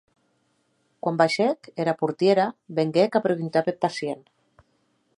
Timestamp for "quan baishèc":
1.07-1.69